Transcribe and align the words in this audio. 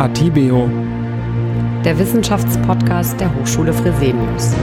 Atibeo, 0.00 0.66
der 1.84 1.98
Wissenschaftspodcast 1.98 3.20
der 3.20 3.34
Hochschule 3.34 3.74
Fresenius. 3.74 4.54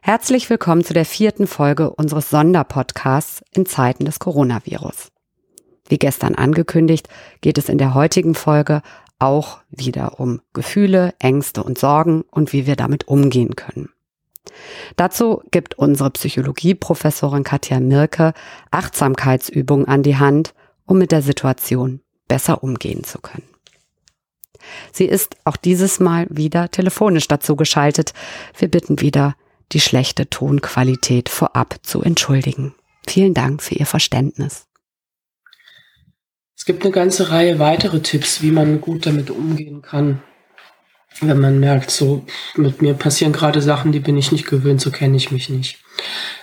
Herzlich 0.00 0.48
willkommen 0.48 0.82
zu 0.82 0.94
der 0.94 1.04
vierten 1.04 1.46
Folge 1.46 1.90
unseres 1.90 2.30
Sonderpodcasts 2.30 3.42
in 3.52 3.66
Zeiten 3.66 4.06
des 4.06 4.18
Coronavirus. 4.18 5.08
Wie 5.86 5.98
gestern 5.98 6.34
angekündigt, 6.34 7.10
geht 7.42 7.58
es 7.58 7.68
in 7.68 7.76
der 7.76 7.92
heutigen 7.92 8.34
Folge 8.34 8.80
auch 9.18 9.58
wieder 9.68 10.20
um 10.20 10.40
Gefühle, 10.54 11.12
Ängste 11.18 11.62
und 11.62 11.76
Sorgen 11.76 12.22
und 12.30 12.54
wie 12.54 12.66
wir 12.66 12.76
damit 12.76 13.08
umgehen 13.08 13.56
können. 13.56 13.90
Dazu 14.96 15.42
gibt 15.50 15.78
unsere 15.78 16.10
Psychologieprofessorin 16.10 17.44
Katja 17.44 17.80
Mirke 17.80 18.32
Achtsamkeitsübungen 18.70 19.86
an 19.86 20.02
die 20.02 20.16
Hand, 20.16 20.54
um 20.86 20.98
mit 20.98 21.12
der 21.12 21.22
Situation 21.22 22.00
besser 22.28 22.62
umgehen 22.62 23.04
zu 23.04 23.20
können. 23.20 23.48
Sie 24.92 25.04
ist 25.04 25.36
auch 25.44 25.56
dieses 25.56 26.00
Mal 26.00 26.26
wieder 26.30 26.70
telefonisch 26.70 27.28
dazu 27.28 27.56
geschaltet. 27.56 28.12
Wir 28.56 28.68
bitten 28.68 29.00
wieder, 29.00 29.34
die 29.72 29.80
schlechte 29.80 30.28
Tonqualität 30.28 31.28
vorab 31.28 31.76
zu 31.82 32.02
entschuldigen. 32.02 32.74
Vielen 33.06 33.34
Dank 33.34 33.62
für 33.62 33.74
Ihr 33.74 33.86
Verständnis. 33.86 34.66
Es 36.56 36.64
gibt 36.64 36.82
eine 36.82 36.92
ganze 36.92 37.30
Reihe 37.30 37.58
weitere 37.58 38.00
Tipps, 38.00 38.42
wie 38.42 38.50
man 38.50 38.80
gut 38.80 39.06
damit 39.06 39.30
umgehen 39.30 39.80
kann 39.80 40.22
wenn 41.20 41.40
man 41.40 41.60
merkt, 41.60 41.90
so 41.90 42.24
mit 42.56 42.82
mir 42.82 42.94
passieren 42.94 43.32
gerade 43.32 43.60
Sachen, 43.62 43.92
die 43.92 44.00
bin 44.00 44.16
ich 44.16 44.32
nicht 44.32 44.46
gewöhnt, 44.46 44.80
so 44.80 44.90
kenne 44.90 45.16
ich 45.16 45.30
mich 45.30 45.48
nicht. 45.48 45.78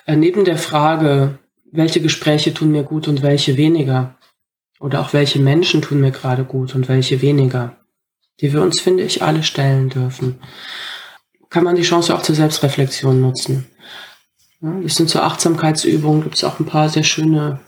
Äh, 0.05 0.15
neben 0.15 0.45
der 0.45 0.57
Frage, 0.57 1.39
welche 1.71 2.01
Gespräche 2.01 2.53
tun 2.53 2.71
mir 2.71 2.83
gut 2.83 3.07
und 3.07 3.21
welche 3.21 3.57
weniger, 3.57 4.15
oder 4.79 5.01
auch 5.01 5.13
welche 5.13 5.39
Menschen 5.39 5.81
tun 5.81 6.01
mir 6.01 6.11
gerade 6.11 6.43
gut 6.43 6.75
und 6.75 6.87
welche 6.87 7.21
weniger, 7.21 7.77
die 8.41 8.53
wir 8.53 8.61
uns, 8.61 8.81
finde 8.81 9.03
ich, 9.03 9.23
alle 9.23 9.43
stellen 9.43 9.89
dürfen, 9.89 10.39
kann 11.49 11.63
man 11.63 11.75
die 11.75 11.83
Chance 11.83 12.13
auch 12.13 12.21
zur 12.21 12.35
Selbstreflexion 12.35 13.21
nutzen. 13.21 13.65
Ja, 14.61 14.73
das 14.81 14.95
sind 14.95 15.09
zur 15.09 15.23
Achtsamkeitsübungen, 15.23 16.23
gibt 16.23 16.35
es 16.35 16.43
auch 16.43 16.59
ein 16.59 16.65
paar 16.65 16.89
sehr 16.89 17.03
schöne 17.03 17.59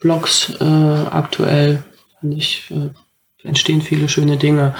Blogs 0.00 0.52
äh, 0.60 0.64
aktuell, 0.64 1.82
fand 2.20 2.34
ich 2.34 2.70
äh, 2.70 2.90
entstehen 3.42 3.82
viele 3.82 4.08
schöne 4.08 4.36
Dinge. 4.36 4.74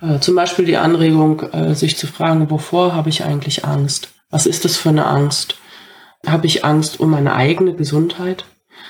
Äh, 0.00 0.18
zum 0.20 0.34
Beispiel 0.34 0.64
die 0.64 0.76
Anregung, 0.76 1.40
äh, 1.52 1.74
sich 1.74 1.96
zu 1.96 2.06
fragen, 2.06 2.50
wovor 2.50 2.94
habe 2.94 3.08
ich 3.08 3.24
eigentlich 3.24 3.64
Angst? 3.64 4.10
Was 4.30 4.46
ist 4.46 4.64
das 4.64 4.76
für 4.76 4.88
eine 4.88 5.06
Angst? 5.06 5.56
Habe 6.26 6.46
ich 6.46 6.64
Angst 6.64 7.00
um 7.00 7.10
meine 7.10 7.34
eigene 7.34 7.74
Gesundheit? 7.74 8.44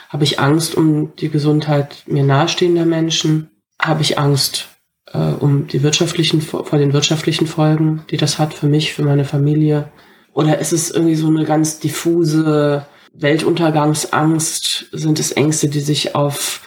Habe 0.08 0.24
ich 0.24 0.38
Angst 0.38 0.74
um 0.74 1.14
die 1.16 1.28
Gesundheit 1.28 2.04
mir 2.06 2.24
nahestehender 2.24 2.86
Menschen? 2.86 3.50
Habe 3.80 4.02
ich 4.02 4.18
Angst 4.18 4.68
äh, 5.12 5.18
um 5.18 5.66
die 5.66 5.82
wirtschaftlichen, 5.82 6.40
vor 6.40 6.78
den 6.78 6.92
wirtschaftlichen 6.92 7.46
Folgen, 7.46 8.04
die 8.10 8.16
das 8.16 8.38
hat 8.38 8.54
für 8.54 8.68
mich, 8.68 8.94
für 8.94 9.02
meine 9.02 9.24
Familie? 9.24 9.90
Oder 10.32 10.58
ist 10.58 10.72
es 10.72 10.90
irgendwie 10.90 11.16
so 11.16 11.28
eine 11.28 11.44
ganz 11.44 11.80
diffuse 11.80 12.86
Weltuntergangsangst? 13.12 14.86
Sind 14.92 15.18
es 15.18 15.32
Ängste, 15.32 15.68
die 15.68 15.80
sich 15.80 16.14
auf 16.14 16.62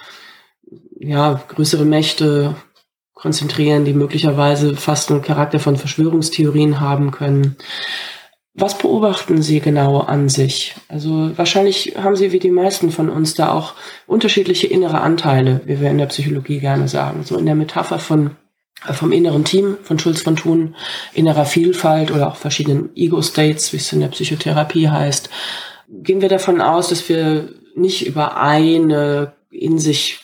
ja, 1.00 1.42
größere 1.48 1.84
Mächte 1.84 2.54
konzentrieren, 3.14 3.84
die 3.84 3.94
möglicherweise 3.94 4.76
fast 4.76 5.10
einen 5.10 5.22
Charakter 5.22 5.58
von 5.58 5.76
Verschwörungstheorien 5.76 6.80
haben 6.80 7.10
können. 7.10 7.56
Was 8.54 8.76
beobachten 8.76 9.42
Sie 9.42 9.60
genau 9.60 10.00
an 10.00 10.28
sich? 10.28 10.74
Also 10.88 11.30
wahrscheinlich 11.36 11.96
haben 11.96 12.16
Sie 12.16 12.32
wie 12.32 12.38
die 12.38 12.50
meisten 12.50 12.90
von 12.90 13.08
uns 13.08 13.34
da 13.34 13.52
auch 13.52 13.74
unterschiedliche 14.06 14.66
innere 14.66 15.00
Anteile, 15.00 15.60
wie 15.64 15.80
wir 15.80 15.90
in 15.90 15.98
der 15.98 16.06
Psychologie 16.06 16.60
gerne 16.60 16.88
sagen. 16.88 17.24
So 17.24 17.38
in 17.38 17.46
der 17.46 17.54
Metapher 17.54 17.98
von 17.98 18.32
äh, 18.86 18.92
vom 18.92 19.12
inneren 19.12 19.44
Team 19.44 19.78
von 19.82 19.98
Schulz 19.98 20.20
von 20.20 20.36
Thun, 20.36 20.74
innerer 21.14 21.46
Vielfalt 21.46 22.10
oder 22.10 22.28
auch 22.28 22.36
verschiedenen 22.36 22.94
Ego-States, 22.94 23.72
wie 23.72 23.78
es 23.78 23.92
in 23.92 24.00
der 24.00 24.08
Psychotherapie 24.08 24.88
heißt, 24.88 25.30
gehen 25.88 26.20
wir 26.20 26.28
davon 26.28 26.60
aus, 26.60 26.88
dass 26.88 27.08
wir 27.08 27.54
nicht 27.74 28.06
über 28.06 28.36
eine 28.36 29.32
in 29.50 29.78
sich 29.78 30.20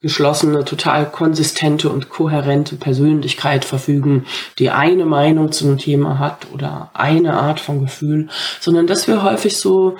geschlossene, 0.00 0.64
total 0.64 1.10
konsistente 1.10 1.90
und 1.90 2.08
kohärente 2.08 2.76
Persönlichkeit 2.76 3.64
verfügen, 3.64 4.24
die 4.58 4.70
eine 4.70 5.04
Meinung 5.04 5.52
zu 5.52 5.66
einem 5.66 5.78
Thema 5.78 6.18
hat 6.18 6.46
oder 6.54 6.90
eine 6.94 7.34
Art 7.34 7.60
von 7.60 7.80
Gefühl, 7.80 8.28
sondern 8.60 8.86
dass 8.86 9.08
wir 9.08 9.22
häufig 9.22 9.58
so 9.58 9.96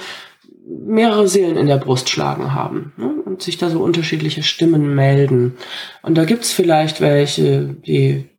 mehrere 0.66 1.28
Seelen 1.28 1.56
in 1.56 1.66
der 1.66 1.76
Brust 1.76 2.08
schlagen 2.08 2.54
haben 2.54 2.92
ne? 2.96 3.12
und 3.24 3.42
sich 3.42 3.58
da 3.58 3.68
so 3.68 3.80
unterschiedliche 3.80 4.42
Stimmen 4.42 4.94
melden. 4.94 5.56
Und 6.02 6.16
da 6.16 6.24
gibt's 6.24 6.52
vielleicht 6.52 7.00
welche, 7.00 7.74
die 7.86 8.29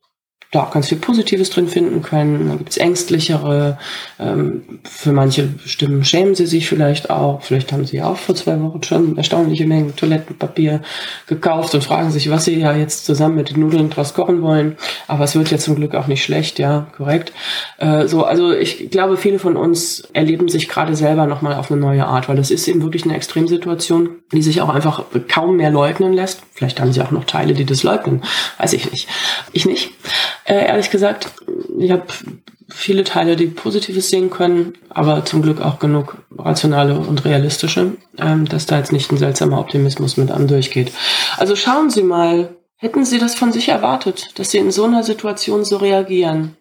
da 0.51 0.63
auch 0.63 0.71
ganz 0.71 0.89
viel 0.89 0.97
Positives 0.97 1.49
drin 1.49 1.69
finden 1.69 2.01
können. 2.01 2.49
Dann 2.49 2.57
gibt's 2.57 2.75
ängstlichere. 2.75 3.77
Ähm, 4.19 4.63
für 4.83 5.13
manche 5.13 5.47
Stimmen 5.65 6.03
schämen 6.03 6.35
sie 6.35 6.45
sich 6.45 6.67
vielleicht 6.67 7.09
auch. 7.09 7.41
Vielleicht 7.41 7.71
haben 7.71 7.85
sie 7.85 8.01
auch 8.01 8.17
vor 8.17 8.35
zwei 8.35 8.61
Wochen 8.61 8.83
schon 8.83 9.17
erstaunliche 9.17 9.65
Mengen 9.65 9.95
Toilettenpapier 9.95 10.81
gekauft 11.27 11.73
und 11.73 11.85
fragen 11.85 12.11
sich, 12.11 12.29
was 12.29 12.45
sie 12.45 12.59
ja 12.59 12.75
jetzt 12.75 13.05
zusammen 13.05 13.35
mit 13.35 13.51
den 13.51 13.61
Nudeln 13.61 13.89
draus 13.89 14.13
kochen 14.13 14.41
wollen. 14.41 14.75
Aber 15.07 15.23
es 15.23 15.35
wird 15.35 15.51
ja 15.51 15.57
zum 15.57 15.75
Glück 15.75 15.95
auch 15.95 16.07
nicht 16.07 16.23
schlecht, 16.23 16.59
ja, 16.59 16.87
korrekt. 16.95 17.33
Äh, 17.77 18.07
so, 18.07 18.23
also 18.23 18.51
ich 18.51 18.89
glaube, 18.89 19.17
viele 19.17 19.39
von 19.39 19.57
uns 19.57 20.07
erleben 20.13 20.47
sich 20.47 20.67
gerade 20.67 20.95
selber 20.95 21.25
nochmal 21.25 21.55
auf 21.55 21.71
eine 21.71 21.79
neue 21.79 22.05
Art, 22.05 22.29
weil 22.29 22.35
das 22.35 22.51
ist 22.51 22.67
eben 22.67 22.81
wirklich 22.81 23.03
eine 23.03 23.15
Extremsituation, 23.15 24.09
die 24.31 24.41
sich 24.41 24.61
auch 24.61 24.69
einfach 24.69 25.03
kaum 25.27 25.57
mehr 25.57 25.71
leugnen 25.71 26.13
lässt. 26.13 26.41
Vielleicht 26.53 26.79
haben 26.79 26.93
sie 26.93 27.01
auch 27.01 27.11
noch 27.11 27.25
Teile, 27.25 27.53
die 27.53 27.65
das 27.65 27.83
leugnen. 27.83 28.23
Weiß 28.57 28.73
ich 28.73 28.91
nicht. 28.91 29.07
Ich 29.51 29.65
nicht. 29.65 29.91
Äh, 30.45 30.65
ehrlich 30.67 30.89
gesagt, 30.89 31.31
ich 31.79 31.91
habe 31.91 32.03
viele 32.73 33.03
Teile, 33.03 33.35
die 33.35 33.47
Positives 33.47 34.09
sehen 34.09 34.29
können, 34.29 34.73
aber 34.89 35.25
zum 35.25 35.41
Glück 35.41 35.61
auch 35.61 35.79
genug 35.79 36.17
rationale 36.37 36.97
und 36.97 37.25
realistische, 37.25 37.93
ähm, 38.17 38.47
dass 38.47 38.65
da 38.65 38.77
jetzt 38.77 38.91
nicht 38.91 39.11
ein 39.11 39.17
seltsamer 39.17 39.59
Optimismus 39.59 40.17
mit 40.17 40.31
an 40.31 40.47
durchgeht. 40.47 40.91
Also 41.37 41.55
schauen 41.55 41.89
Sie 41.89 42.03
mal, 42.03 42.55
hätten 42.81 43.05
Sie 43.05 43.17
das 43.17 43.35
von 43.35 43.53
sich 43.53 43.69
erwartet, 43.69 44.37
dass 44.37 44.51
Sie 44.51 44.57
in 44.57 44.71
so 44.71 44.83
einer 44.83 45.03
Situation 45.03 45.63
so 45.63 45.77
reagieren? 45.77 46.57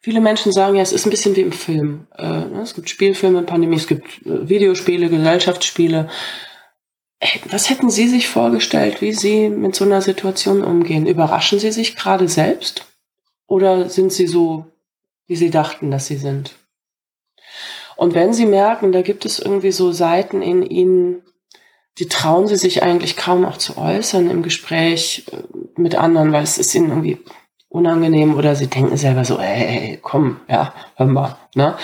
Viele 0.00 0.20
Menschen 0.20 0.52
sagen 0.52 0.76
ja, 0.76 0.82
es 0.82 0.92
ist 0.92 1.06
ein 1.06 1.10
bisschen 1.10 1.34
wie 1.34 1.40
im 1.40 1.52
Film. 1.52 2.06
Äh, 2.16 2.22
ne, 2.22 2.60
es 2.62 2.74
gibt 2.74 2.88
Spielfilme, 2.88 3.42
Pandemie, 3.42 3.76
es 3.76 3.86
gibt 3.86 4.24
äh, 4.26 4.48
Videospiele, 4.48 5.08
Gesellschaftsspiele. 5.08 6.08
Was 7.50 7.70
hätten 7.70 7.90
Sie 7.90 8.06
sich 8.06 8.28
vorgestellt, 8.28 9.00
wie 9.00 9.14
Sie 9.14 9.48
mit 9.48 9.74
so 9.74 9.84
einer 9.84 10.02
Situation 10.02 10.62
umgehen? 10.62 11.06
Überraschen 11.06 11.58
Sie 11.58 11.72
sich 11.72 11.96
gerade 11.96 12.28
selbst? 12.28 12.86
Oder 13.46 13.88
sind 13.88 14.12
sie 14.12 14.26
so, 14.26 14.66
wie 15.26 15.36
sie 15.36 15.50
dachten, 15.50 15.90
dass 15.90 16.06
sie 16.06 16.16
sind? 16.16 16.56
Und 17.96 18.14
wenn 18.14 18.32
sie 18.32 18.46
merken, 18.46 18.92
da 18.92 19.02
gibt 19.02 19.24
es 19.24 19.38
irgendwie 19.38 19.70
so 19.70 19.92
Seiten 19.92 20.42
in 20.42 20.62
ihnen, 20.62 21.22
die 21.98 22.08
trauen 22.08 22.46
sie 22.46 22.56
sich 22.56 22.82
eigentlich 22.82 23.16
kaum 23.16 23.44
auch 23.44 23.56
zu 23.56 23.78
äußern 23.78 24.30
im 24.30 24.42
Gespräch 24.42 25.26
äh, 25.32 25.80
mit 25.80 25.94
anderen, 25.94 26.32
weil 26.32 26.42
es 26.42 26.58
ist 26.58 26.74
ihnen 26.74 26.90
irgendwie 26.90 27.18
unangenehm 27.68 28.36
oder 28.36 28.54
sie 28.54 28.68
denken 28.68 28.96
selber 28.96 29.24
so, 29.24 29.38
ey, 29.38 29.98
komm, 30.00 30.36
ja, 30.48 30.72
hör 30.96 31.06
mal. 31.06 31.36
Ne? 31.54 31.74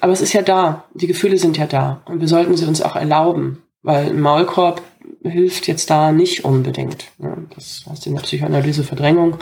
Aber 0.00 0.12
es 0.12 0.22
ist 0.22 0.32
ja 0.32 0.42
da, 0.42 0.84
die 0.94 1.06
Gefühle 1.06 1.36
sind 1.36 1.58
ja 1.58 1.66
da 1.66 2.02
und 2.06 2.20
wir 2.20 2.28
sollten 2.28 2.56
sie 2.56 2.64
uns 2.64 2.80
auch 2.80 2.96
erlauben, 2.96 3.62
weil 3.82 4.06
ein 4.06 4.20
Maulkorb 4.20 4.80
hilft 5.30 5.66
jetzt 5.68 5.90
da 5.90 6.12
nicht 6.12 6.44
unbedingt. 6.44 7.06
Ja, 7.18 7.36
das 7.54 7.84
heißt 7.88 8.06
in 8.06 8.14
der 8.14 8.22
Psychoanalyse 8.22 8.84
Verdrängung. 8.84 9.38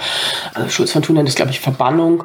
Also 0.55 0.69
Schulz 0.69 0.93
von 0.93 1.03
Thun 1.03 1.17
nennt 1.17 1.29
das, 1.29 1.35
glaube 1.35 1.51
ich, 1.51 1.61
Verbannung. 1.61 2.25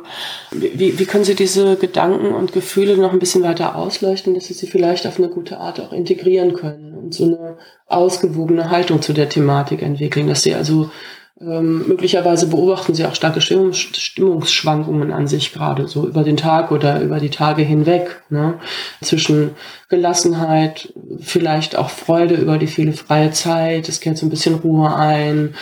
Wie, 0.52 1.00
wie 1.00 1.06
können 1.06 1.24
Sie 1.24 1.36
diese 1.36 1.76
Gedanken 1.76 2.34
und 2.34 2.54
Gefühle 2.54 2.98
noch 2.98 3.14
ein 3.14 3.20
bisschen 3.20 3.44
weiter 3.44 3.76
ausleuchten, 3.76 4.36
dass 4.36 4.46
Sie 4.46 4.54
sie 4.54 4.68
vielleicht 4.68 5.08
auf 5.08 5.18
eine 5.18 5.30
gute 5.30 5.60
Art 5.60 5.80
auch 5.80 5.92
integrieren 5.92 6.54
können 6.54 6.96
und 6.96 7.14
so 7.14 7.26
eine 7.26 7.58
ausgewogene 7.88 8.70
Haltung 8.70 9.02
zu 9.02 9.14
der 9.14 9.30
Thematik 9.30 9.82
entwickeln, 9.82 10.28
dass 10.28 10.44
Sie 10.44 10.54
also 10.54 10.92
ähm, 11.40 11.88
möglicherweise 11.88 12.48
beobachten 12.48 12.96
Sie 12.96 13.06
auch 13.06 13.14
starke 13.14 13.42
Stimmungs 13.42 13.78
Stimmungsschwankungen 13.78 15.12
an 15.12 15.28
sich 15.28 15.54
gerade, 15.54 15.88
so 15.88 16.08
über 16.08 16.24
den 16.24 16.38
Tag 16.38 16.72
oder 16.72 17.00
über 17.02 17.20
die 17.20 17.30
Tage 17.30 17.62
hinweg. 17.62 18.24
Ne? 18.30 18.56
Zwischen 19.04 19.52
Gelassenheit, 19.88 20.92
vielleicht 21.20 21.76
auch 21.76 21.92
Freude 21.92 22.36
über 22.36 22.58
die 22.58 22.66
viele 22.66 22.94
freie 22.94 23.32
Zeit, 23.32 23.88
es 23.88 24.00
kehrt 24.00 24.18
so 24.18 24.26
ein 24.26 24.32
bisschen 24.32 24.56
Ruhe 24.56 24.96
ein. 24.96 25.54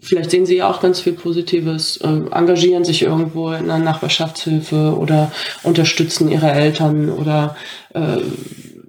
Vielleicht 0.00 0.30
sehen 0.30 0.46
Sie 0.46 0.56
ja 0.56 0.70
auch 0.70 0.80
ganz 0.80 1.00
viel 1.00 1.14
Positives, 1.14 1.96
äh, 1.96 2.06
engagieren 2.30 2.84
sich 2.84 3.02
irgendwo 3.02 3.50
in 3.50 3.70
einer 3.70 3.78
Nachbarschaftshilfe 3.78 4.96
oder 4.96 5.32
unterstützen 5.64 6.30
Ihre 6.30 6.52
Eltern 6.52 7.10
oder 7.10 7.56
äh, 7.92 8.18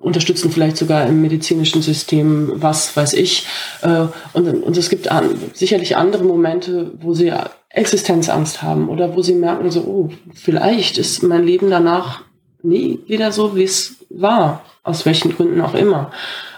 unterstützen 0.06 0.52
vielleicht 0.52 0.78
sogar 0.78 1.08
im 1.08 1.22
medizinischen 1.22 1.82
System, 1.82 2.52
was 2.56 2.96
weiß 2.96 3.14
ich. 3.14 3.48
Äh, 3.82 4.06
und, 4.34 4.64
und 4.64 4.78
es 4.78 4.90
gibt 4.90 5.10
an, 5.10 5.36
sicherlich 5.54 5.98
andere 5.98 6.24
Momente, 6.24 6.92
wo 7.02 7.14
sie 7.14 7.34
Existenzangst 7.70 8.62
haben 8.62 8.88
oder 8.88 9.16
wo 9.16 9.22
sie 9.22 9.34
merken, 9.34 9.72
so, 9.72 9.82
oh, 9.82 10.10
vielleicht 10.34 10.98
ist 11.00 11.24
mein 11.24 11.44
Leben 11.44 11.70
danach 11.70 12.22
nie 12.62 13.00
wieder 13.08 13.32
so, 13.32 13.56
wie 13.56 13.64
es 13.64 13.96
war, 14.10 14.64
aus 14.84 15.06
welchen 15.06 15.36
Gründen 15.36 15.60
auch 15.62 15.74
immer. 15.74 16.12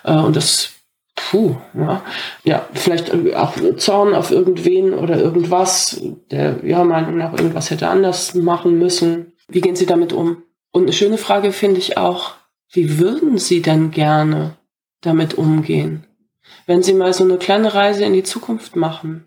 Äh, 0.03 0.17
und 0.17 0.35
das 0.35 0.71
Puh, 1.19 1.55
ja. 1.73 2.03
ja, 2.43 2.65
vielleicht 2.73 3.11
auch 3.35 3.53
Zorn 3.77 4.13
auf 4.13 4.29
irgendwen 4.29 4.93
oder 4.93 5.17
irgendwas, 5.17 5.99
der 6.31 6.63
ja 6.63 6.83
Meinung 6.83 7.17
nach 7.17 7.33
irgendwas 7.33 7.71
hätte 7.71 7.89
anders 7.89 8.35
machen 8.35 8.77
müssen. 8.77 9.33
Wie 9.47 9.59
gehen 9.59 9.75
Sie 9.75 9.87
damit 9.87 10.13
um? 10.13 10.43
Und 10.71 10.83
eine 10.83 10.93
schöne 10.93 11.17
Frage 11.17 11.51
finde 11.51 11.79
ich 11.79 11.97
auch, 11.97 12.36
wie 12.71 12.99
würden 12.99 13.37
Sie 13.37 13.61
denn 13.61 13.91
gerne 13.91 14.57
damit 15.01 15.35
umgehen? 15.35 16.05
Wenn 16.65 16.83
Sie 16.83 16.93
mal 16.93 17.13
so 17.13 17.23
eine 17.23 17.37
kleine 17.37 17.73
Reise 17.73 18.03
in 18.05 18.13
die 18.13 18.23
Zukunft 18.23 18.75
machen 18.75 19.25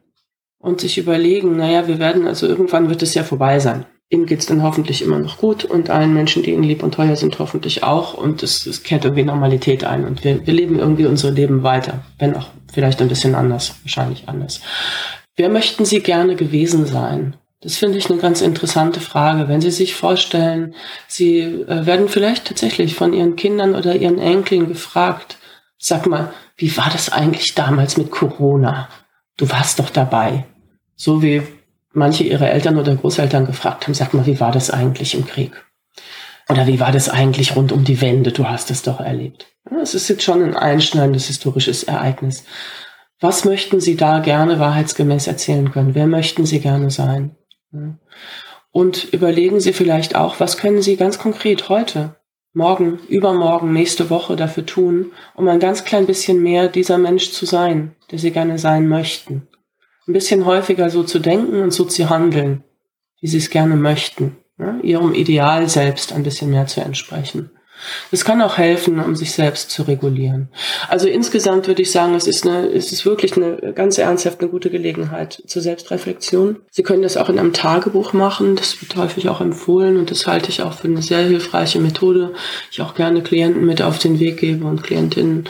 und 0.59 0.81
sich 0.81 0.99
überlegen, 0.99 1.57
naja, 1.57 1.89
wir 1.89 1.99
werden, 1.99 2.27
also 2.27 2.47
irgendwann 2.47 2.89
wird 2.89 3.03
es 3.03 3.15
ja 3.15 3.25
vorbei 3.25 3.59
sein. 3.59 3.87
Ihnen 4.13 4.27
geht's 4.27 4.47
dann 4.47 4.65
hoffentlich 4.65 5.03
immer 5.03 5.21
noch 5.21 5.39
gut 5.39 5.65
und 5.65 5.89
allen 5.89 6.13
Menschen, 6.13 6.43
die 6.43 6.51
Ihnen 6.51 6.65
lieb 6.65 6.83
und 6.83 6.95
teuer 6.95 7.15
sind, 7.15 7.39
hoffentlich 7.39 7.85
auch. 7.85 8.15
Und 8.15 8.43
es, 8.43 8.67
es 8.67 8.83
kehrt 8.83 9.05
irgendwie 9.05 9.23
Normalität 9.23 9.85
ein 9.85 10.05
und 10.05 10.25
wir, 10.25 10.45
wir 10.45 10.53
leben 10.53 10.79
irgendwie 10.79 11.07
unser 11.07 11.31
Leben 11.31 11.63
weiter, 11.63 12.05
wenn 12.19 12.37
auch 12.37 12.49
vielleicht 12.73 13.01
ein 13.01 13.09
bisschen 13.09 13.37
anders, 13.37 13.77
wahrscheinlich 13.85 14.29
anders. 14.29 14.61
Wer 15.37 15.49
möchten 15.49 15.85
Sie 15.85 16.01
gerne 16.01 16.35
gewesen 16.35 16.87
sein? 16.87 17.37
Das 17.63 17.77
finde 17.77 17.99
ich 17.99 18.11
eine 18.11 18.21
ganz 18.21 18.41
interessante 18.41 19.01
Frage. 19.01 19.49
Wenn 19.49 19.61
Sie 19.61 19.71
sich 19.71 19.95
vorstellen, 19.95 20.75
Sie 21.09 21.41
äh, 21.41 21.87
werden 21.87 22.09
vielleicht 22.09 22.47
tatsächlich 22.47 22.95
von 22.95 23.13
Ihren 23.13 23.37
Kindern 23.37 23.75
oder 23.75 23.95
Ihren 23.95 24.19
Enkeln 24.19 24.69
gefragt, 24.69 25.37
sag 25.77 26.07
mal, 26.07 26.33
wie 26.57 26.75
war 26.77 26.89
das 26.91 27.11
eigentlich 27.11 27.55
damals 27.55 27.97
mit 27.97 28.11
Corona? 28.11 28.89
Du 29.37 29.51
warst 29.51 29.79
doch 29.79 29.91
dabei. 29.91 30.47
So 30.97 31.23
wie 31.23 31.43
manche 31.93 32.25
ihre 32.25 32.51
Eltern 32.51 32.79
oder 32.79 32.95
Großeltern 32.95 33.47
gefragt 33.47 33.87
haben, 33.87 33.95
sag 33.95 34.15
mal, 34.15 34.27
wie 34.27 34.41
war 34.41 34.53
das 34.53 34.71
eigentlich 34.71 35.15
im 35.15 35.27
Krieg? 35.27 35.53
Oder 36.49 36.67
wie 36.67 36.81
war 36.81 36.93
das 36.93 37.09
eigentlich 37.09 37.57
rund 37.57 37.73
um 37.73 37.85
die 37.85 38.01
Wende? 38.01 38.33
Du 38.33 38.49
hast 38.49 38.71
es 38.71 38.83
doch 38.83 39.01
erlebt. 39.01 39.47
Es 39.83 39.95
ist 39.95 40.09
jetzt 40.09 40.23
schon 40.23 40.43
ein 40.43 40.57
einschneidendes 40.57 41.27
historisches 41.27 41.85
Ereignis. 41.85 42.45
Was 43.21 43.45
möchten 43.45 43.81
Sie 43.81 43.97
da 43.97 44.19
gerne 44.19 44.59
wahrheitsgemäß 44.59 45.27
erzählen 45.27 45.71
können? 45.71 45.95
Wer 45.95 46.07
möchten 46.07 46.47
Sie 46.47 46.61
gerne 46.61 46.91
sein? 46.91 47.37
Und 48.73 49.13
überlegen 49.13 49.61
Sie 49.61 49.73
vielleicht 49.73 50.15
auch, 50.15 50.41
was 50.41 50.57
können 50.57 50.83
Sie 50.83 50.97
ganz 50.97 51.19
konkret 51.19 51.69
heute, 51.69 52.17
morgen, 52.53 52.99
übermorgen, 53.09 53.73
nächste 53.73 54.11
Woche 54.11 54.37
dafür 54.37 54.67
tun, 54.67 55.13
um 55.35 55.49
ein 55.49 55.61
ganz 55.61 55.85
klein 55.85 56.07
bisschen 56.07 56.43
mehr 56.43 56.69
dieser 56.69 56.99
Mensch 56.99 57.31
zu 57.31 57.47
sein, 57.47 57.95
der 58.11 58.19
Sie 58.19 58.31
gerne 58.31 58.59
sein 58.59 58.89
möchten. 58.89 59.49
Ein 60.07 60.13
bisschen 60.13 60.47
häufiger 60.47 60.91
so 60.91 61.03
zu 61.05 61.19
denken 61.19 61.63
und 61.63 61.73
so 61.73 61.85
zu 61.85 62.11
handeln, 62.11 62.65
wie 63.21 63.29
Sie 63.29 63.39
es 63.39 63.51
gerne 63.51 63.77
möchten, 63.77 64.37
ja, 64.59 64.79
Ihrem 64.83 65.15
Ideal 65.15 65.69
selbst 65.69 66.13
ein 66.13 66.23
bisschen 66.23 66.51
mehr 66.51 66.67
zu 66.67 66.81
entsprechen. 66.81 67.51
Es 68.11 68.25
kann 68.25 68.43
auch 68.43 68.59
helfen, 68.59 69.01
um 69.01 69.17
sich 69.17 69.33
selbst 69.33 69.71
zu 69.71 69.83
regulieren. 69.83 70.49
Also 70.89 71.09
insgesamt 71.09 71.67
würde 71.67 71.83
ich 71.83 71.91
sagen, 71.91 72.15
es 72.15 72.27
ist, 72.27 72.47
eine, 72.47 72.67
es 72.67 72.93
ist 72.93 73.07
wirklich 73.07 73.37
eine 73.37 73.73
ganz 73.75 73.99
ernsthaft 73.99 74.41
eine 74.41 74.51
gute 74.51 74.71
Gelegenheit 74.71 75.43
zur 75.47 75.63
Selbstreflexion. 75.63 76.57
Sie 76.71 76.83
können 76.83 77.03
das 77.03 77.17
auch 77.17 77.29
in 77.29 77.39
einem 77.39 77.53
Tagebuch 77.53 78.13
machen. 78.13 78.57
Das 78.57 78.81
wird 78.81 78.97
häufig 78.97 79.29
auch 79.29 79.41
empfohlen 79.41 79.97
und 79.97 80.11
das 80.11 80.27
halte 80.27 80.51
ich 80.51 80.63
auch 80.63 80.75
für 80.75 80.89
eine 80.89 81.03
sehr 81.03 81.21
hilfreiche 81.21 81.81
Methode. 81.81 82.33
Ich 82.71 82.81
auch 82.81 82.95
gerne 82.95 83.23
Klienten 83.23 83.65
mit 83.65 83.83
auf 83.83 83.99
den 83.99 84.21
Weg 84.21 84.39
gebe 84.39 84.65
und 84.67 84.83
Klientinnen 84.83 85.49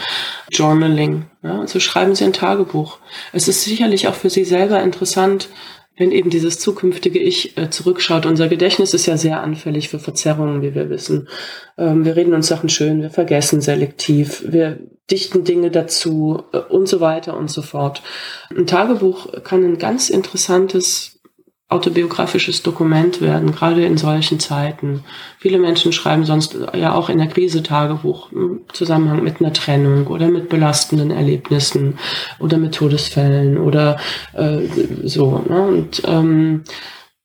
Journaling. 0.50 1.26
Ja, 1.42 1.60
also 1.60 1.80
schreiben 1.80 2.14
Sie 2.14 2.24
ein 2.24 2.32
Tagebuch. 2.32 2.98
Es 3.32 3.48
ist 3.48 3.62
sicherlich 3.64 4.08
auch 4.08 4.14
für 4.14 4.30
Sie 4.30 4.44
selber 4.44 4.82
interessant, 4.82 5.48
wenn 6.00 6.12
eben 6.12 6.30
dieses 6.30 6.58
zukünftige 6.58 7.18
Ich 7.18 7.58
äh, 7.58 7.68
zurückschaut. 7.68 8.24
Unser 8.24 8.48
Gedächtnis 8.48 8.94
ist 8.94 9.04
ja 9.04 9.18
sehr 9.18 9.42
anfällig 9.42 9.90
für 9.90 9.98
Verzerrungen, 9.98 10.62
wie 10.62 10.74
wir 10.74 10.88
wissen. 10.88 11.28
Ähm, 11.76 12.06
wir 12.06 12.16
reden 12.16 12.32
uns 12.32 12.46
Sachen 12.46 12.70
schön, 12.70 13.02
wir 13.02 13.10
vergessen 13.10 13.60
selektiv, 13.60 14.42
wir 14.48 14.78
dichten 15.10 15.44
Dinge 15.44 15.70
dazu 15.70 16.44
äh, 16.52 16.56
und 16.56 16.88
so 16.88 17.00
weiter 17.00 17.36
und 17.36 17.50
so 17.50 17.60
fort. 17.60 18.02
Ein 18.48 18.66
Tagebuch 18.66 19.42
kann 19.44 19.62
ein 19.62 19.76
ganz 19.76 20.08
interessantes 20.08 21.19
autobiografisches 21.70 22.62
Dokument 22.64 23.20
werden, 23.20 23.52
gerade 23.52 23.84
in 23.84 23.96
solchen 23.96 24.40
Zeiten. 24.40 25.04
Viele 25.38 25.58
Menschen 25.58 25.92
schreiben 25.92 26.24
sonst 26.24 26.58
ja 26.74 26.94
auch 26.94 27.08
in 27.08 27.18
der 27.18 27.28
Krise 27.28 27.62
Tagebuch 27.62 28.32
im 28.32 28.62
Zusammenhang 28.72 29.22
mit 29.22 29.40
einer 29.40 29.52
Trennung 29.52 30.08
oder 30.08 30.28
mit 30.28 30.48
belastenden 30.48 31.12
Erlebnissen 31.12 31.98
oder 32.40 32.58
mit 32.58 32.74
Todesfällen 32.74 33.56
oder 33.56 33.98
äh, 34.32 34.62
so. 35.04 35.44
Ne? 35.48 35.62
Und 35.62 36.02
ähm, 36.06 36.64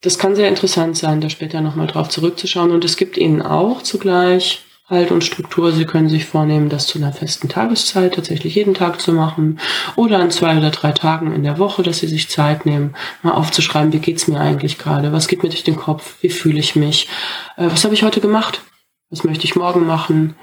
das 0.02 0.20
kann 0.20 0.36
sehr 0.36 0.50
interessant 0.50 0.96
sein, 0.96 1.22
da 1.22 1.32
später 1.32 1.62
nochmal 1.62 1.88
drauf 1.88 2.10
zurückzuschauen. 2.10 2.70
Und 2.70 2.86
es 2.86 2.98
gibt 2.98 3.18
ihnen 3.18 3.42
auch 3.42 3.82
zugleich 3.82 4.62
Halt 4.88 5.10
und 5.10 5.24
Struktur. 5.24 5.72
Sie 5.72 5.86
können 5.86 6.10
sich 6.10 6.26
vornehmen, 6.26 6.70
das 6.70 6.86
zu 6.86 7.00
einer 7.00 7.12
festen 7.12 7.50
Tageszeit 7.50 8.14
tatsächlich 8.14 8.54
jeden 8.54 8.76
Tag 8.76 9.02
zu 9.02 9.14
machen 9.14 9.60
oder 9.96 10.20
an 10.20 10.30
zwei 10.30 10.56
oder 10.58 10.70
drei 10.70 10.92
Tagen 10.92 11.34
in 11.34 11.42
der 11.42 11.58
Woche, 11.58 11.82
dass 11.82 12.00
Sie 12.00 12.08
sich 12.08 12.30
Zeit 12.30 12.68
nehmen, 12.68 12.96
mal 13.24 13.34
aufzuschreiben, 13.34 13.94
wie 13.94 14.00
geht's 14.00 14.28
mir 14.28 14.40
eigentlich 14.40 14.78
gerade, 14.78 15.12
was 15.12 15.28
geht 15.28 15.42
mir 15.42 15.50
durch 15.50 15.64
den 15.64 15.76
Kopf, 15.76 16.18
wie 16.22 16.30
fühle 16.30 16.60
ich 16.60 16.76
mich, 16.76 17.10
äh, 17.58 17.66
was 17.66 17.84
habe 17.84 17.96
ich 17.96 18.04
heute 18.04 18.22
gemacht, 18.22 18.62
was 19.10 19.24
möchte 19.24 19.46
ich 19.46 19.56
morgen 19.56 19.88
machen. 19.88 20.36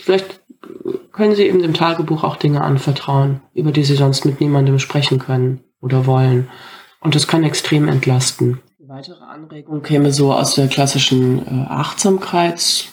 Vielleicht 0.00 0.40
können 1.12 1.36
Sie 1.36 1.44
eben 1.44 1.62
dem 1.62 1.74
Tagebuch 1.74 2.24
auch 2.24 2.36
Dinge 2.36 2.62
anvertrauen, 2.62 3.40
über 3.54 3.70
die 3.70 3.84
Sie 3.84 3.94
sonst 3.94 4.24
mit 4.24 4.40
niemandem 4.40 4.80
sprechen 4.80 5.20
können 5.20 5.62
oder 5.80 6.06
wollen. 6.06 6.48
Und 7.00 7.14
das 7.14 7.28
kann 7.28 7.44
extrem 7.44 7.86
entlasten. 7.86 8.60
Eine 8.80 8.88
weitere 8.88 9.24
Anregung 9.24 9.82
käme 9.82 10.12
so 10.12 10.32
aus 10.32 10.56
der 10.56 10.66
klassischen 10.66 11.38
äh, 11.46 11.72
Achtsamkeits- 11.72 12.88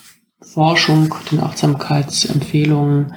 Forschung, 0.57 1.13
den 1.31 1.39
Achtsamkeitsempfehlungen, 1.39 3.13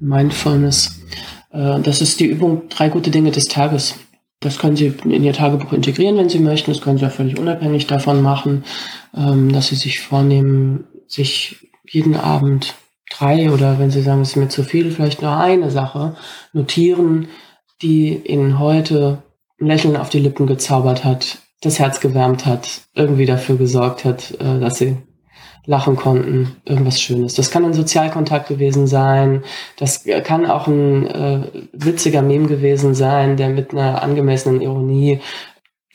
Mindfulness. 0.00 1.02
Äh, 1.50 1.80
das 1.80 2.00
ist 2.00 2.18
die 2.18 2.24
Übung 2.24 2.70
drei 2.70 2.88
gute 2.88 3.10
Dinge 3.10 3.30
des 3.30 3.44
Tages. 3.44 3.96
Das 4.40 4.58
können 4.58 4.74
Sie 4.74 4.86
in 5.04 5.22
Ihr 5.22 5.34
Tagebuch 5.34 5.74
integrieren, 5.74 6.16
wenn 6.16 6.30
Sie 6.30 6.38
möchten. 6.38 6.72
Das 6.72 6.80
können 6.80 6.96
Sie 6.96 7.04
auch 7.04 7.10
völlig 7.10 7.38
unabhängig 7.38 7.86
davon 7.88 8.22
machen, 8.22 8.64
ähm, 9.14 9.52
dass 9.52 9.66
Sie 9.66 9.74
sich 9.74 10.00
vornehmen, 10.00 10.84
sich 11.06 11.68
jeden 11.90 12.16
Abend 12.16 12.74
drei 13.10 13.50
oder 13.50 13.78
wenn 13.78 13.90
Sie 13.90 14.00
sagen, 14.00 14.22
es 14.22 14.30
ist 14.30 14.36
mir 14.36 14.48
zu 14.48 14.64
viel, 14.64 14.90
vielleicht 14.92 15.20
nur 15.20 15.36
eine 15.36 15.70
Sache 15.70 16.16
notieren, 16.54 17.28
die 17.82 18.16
Ihnen 18.16 18.58
heute 18.58 19.22
ein 19.60 19.66
Lächeln 19.66 19.98
auf 19.98 20.08
die 20.08 20.20
Lippen 20.20 20.46
gezaubert 20.46 21.04
hat, 21.04 21.36
das 21.60 21.78
Herz 21.78 22.00
gewärmt 22.00 22.46
hat, 22.46 22.80
irgendwie 22.94 23.26
dafür 23.26 23.58
gesorgt 23.58 24.06
hat, 24.06 24.30
äh, 24.40 24.58
dass 24.58 24.78
Sie 24.78 24.96
lachen 25.66 25.96
konnten, 25.96 26.56
irgendwas 26.64 27.00
Schönes. 27.00 27.34
Das 27.34 27.50
kann 27.50 27.64
ein 27.64 27.74
Sozialkontakt 27.74 28.48
gewesen 28.48 28.86
sein, 28.86 29.42
das 29.76 30.04
kann 30.24 30.46
auch 30.46 30.66
ein 30.66 31.06
äh, 31.06 31.40
witziger 31.72 32.22
Meme 32.22 32.46
gewesen 32.46 32.94
sein, 32.94 33.36
der 33.36 33.48
mit 33.48 33.72
einer 33.72 34.02
angemessenen 34.02 34.60
Ironie 34.60 35.20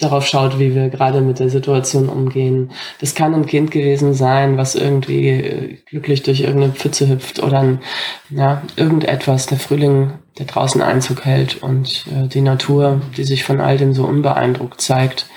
darauf 0.01 0.25
schaut, 0.25 0.59
wie 0.59 0.75
wir 0.75 0.89
gerade 0.89 1.21
mit 1.21 1.39
der 1.39 1.49
Situation 1.49 2.09
umgehen. 2.09 2.71
Das 2.99 3.15
kann 3.15 3.33
ein 3.33 3.45
Kind 3.45 3.71
gewesen 3.71 4.13
sein, 4.13 4.57
was 4.57 4.75
irgendwie 4.75 5.29
äh, 5.29 5.77
glücklich 5.85 6.23
durch 6.23 6.41
irgendeine 6.41 6.73
Pfütze 6.73 7.07
hüpft 7.07 7.41
oder 7.41 7.59
ein, 7.59 7.79
ja, 8.29 8.63
irgendetwas, 8.75 9.45
der 9.45 9.59
Frühling, 9.59 10.13
der 10.39 10.47
draußen 10.47 10.81
Einzug 10.81 11.25
hält 11.25 11.61
und 11.61 12.05
äh, 12.07 12.27
die 12.27 12.41
Natur, 12.41 13.01
die 13.15 13.23
sich 13.23 13.43
von 13.43 13.61
all 13.61 13.77
dem 13.77 13.93
so 13.93 14.05
unbeeindruckt 14.05 14.81
zeigt, 14.81 15.27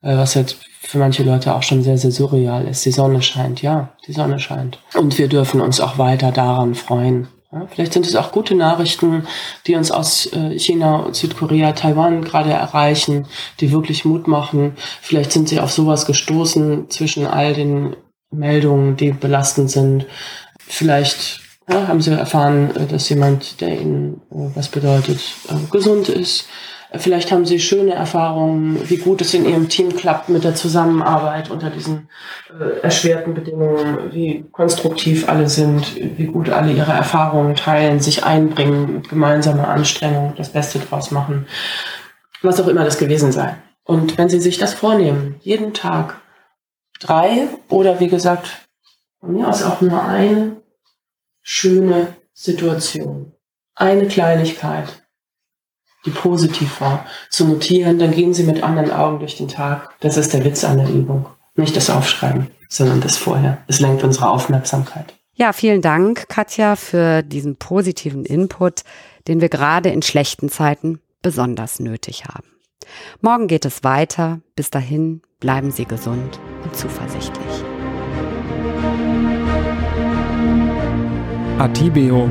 was 0.00 0.34
jetzt 0.34 0.56
für 0.80 0.98
manche 0.98 1.22
Leute 1.22 1.54
auch 1.54 1.62
schon 1.62 1.82
sehr, 1.82 1.98
sehr 1.98 2.12
surreal 2.12 2.66
ist. 2.66 2.84
Die 2.84 2.92
Sonne 2.92 3.20
scheint, 3.20 3.62
ja, 3.62 3.90
die 4.06 4.12
Sonne 4.12 4.38
scheint. 4.38 4.78
Und 4.94 5.18
wir 5.18 5.28
dürfen 5.28 5.60
uns 5.60 5.80
auch 5.80 5.98
weiter 5.98 6.30
daran 6.30 6.74
freuen. 6.74 7.28
Ja, 7.50 7.66
vielleicht 7.66 7.94
sind 7.94 8.06
es 8.06 8.14
auch 8.14 8.30
gute 8.30 8.54
Nachrichten, 8.54 9.26
die 9.66 9.74
uns 9.74 9.90
aus 9.90 10.30
äh, 10.34 10.58
China, 10.58 11.08
Südkorea, 11.12 11.72
Taiwan 11.72 12.22
gerade 12.22 12.50
erreichen, 12.50 13.26
die 13.60 13.72
wirklich 13.72 14.04
Mut 14.04 14.28
machen. 14.28 14.76
Vielleicht 15.00 15.32
sind 15.32 15.48
sie 15.48 15.58
auf 15.58 15.72
sowas 15.72 16.04
gestoßen 16.04 16.90
zwischen 16.90 17.26
all 17.26 17.54
den 17.54 17.96
Meldungen, 18.30 18.98
die 18.98 19.12
belastend 19.12 19.70
sind. 19.70 20.06
Vielleicht 20.58 21.40
ja, 21.70 21.88
haben 21.88 22.02
sie 22.02 22.12
erfahren, 22.12 22.76
äh, 22.76 22.86
dass 22.86 23.08
jemand, 23.08 23.62
der 23.62 23.80
ihnen 23.80 24.20
äh, 24.30 24.50
was 24.54 24.68
bedeutet, 24.68 25.20
äh, 25.48 25.70
gesund 25.70 26.10
ist. 26.10 26.46
Vielleicht 26.94 27.30
haben 27.30 27.44
Sie 27.44 27.60
schöne 27.60 27.92
Erfahrungen, 27.92 28.88
wie 28.88 28.96
gut 28.96 29.20
es 29.20 29.34
in 29.34 29.44
Ihrem 29.44 29.68
Team 29.68 29.94
klappt 29.94 30.30
mit 30.30 30.44
der 30.44 30.54
Zusammenarbeit 30.54 31.50
unter 31.50 31.68
diesen 31.68 32.08
äh, 32.48 32.80
erschwerten 32.80 33.34
Bedingungen, 33.34 34.10
wie 34.12 34.46
konstruktiv 34.52 35.28
alle 35.28 35.50
sind, 35.50 35.96
wie 35.96 36.26
gut 36.26 36.48
alle 36.48 36.72
ihre 36.72 36.92
Erfahrungen 36.92 37.56
teilen, 37.56 38.00
sich 38.00 38.24
einbringen, 38.24 38.94
mit 38.94 39.08
gemeinsamer 39.10 39.68
Anstrengung 39.68 40.32
das 40.36 40.50
Beste 40.50 40.78
draus 40.78 41.10
machen, 41.10 41.46
was 42.40 42.58
auch 42.58 42.68
immer 42.68 42.84
das 42.84 42.96
gewesen 42.96 43.32
sei. 43.32 43.56
Und 43.84 44.16
wenn 44.16 44.30
Sie 44.30 44.40
sich 44.40 44.56
das 44.56 44.72
vornehmen, 44.72 45.36
jeden 45.42 45.74
Tag 45.74 46.22
drei 47.00 47.48
oder 47.68 48.00
wie 48.00 48.08
gesagt, 48.08 48.66
von 49.20 49.34
mir 49.34 49.46
aus 49.46 49.62
auch 49.62 49.82
nur 49.82 50.02
eine 50.02 50.56
schöne 51.42 52.14
Situation, 52.32 53.32
eine 53.74 54.06
Kleinigkeit, 54.06 55.07
die 56.04 56.10
positiv 56.10 56.80
war, 56.80 57.06
zu 57.30 57.46
notieren, 57.46 57.98
dann 57.98 58.12
gehen 58.12 58.34
Sie 58.34 58.44
mit 58.44 58.62
anderen 58.62 58.90
Augen 58.90 59.18
durch 59.18 59.36
den 59.36 59.48
Tag. 59.48 59.90
Das 60.00 60.16
ist 60.16 60.32
der 60.32 60.44
Witz 60.44 60.64
an 60.64 60.78
der 60.78 60.88
Übung. 60.88 61.26
Nicht 61.56 61.76
das 61.76 61.90
Aufschreiben, 61.90 62.48
sondern 62.68 63.00
das 63.00 63.16
vorher. 63.16 63.58
Es 63.66 63.80
lenkt 63.80 64.04
unsere 64.04 64.30
Aufmerksamkeit. 64.30 65.14
Ja, 65.34 65.52
vielen 65.52 65.82
Dank, 65.82 66.28
Katja, 66.28 66.76
für 66.76 67.22
diesen 67.22 67.56
positiven 67.56 68.24
Input, 68.24 68.82
den 69.28 69.40
wir 69.40 69.48
gerade 69.48 69.90
in 69.90 70.02
schlechten 70.02 70.48
Zeiten 70.48 71.00
besonders 71.22 71.78
nötig 71.78 72.24
haben. 72.24 72.48
Morgen 73.20 73.46
geht 73.46 73.64
es 73.64 73.84
weiter. 73.84 74.40
Bis 74.56 74.70
dahin 74.70 75.22
bleiben 75.40 75.70
Sie 75.70 75.84
gesund 75.84 76.40
und 76.64 76.74
zuversichtlich. 76.76 77.64
Atibeo, 81.58 82.30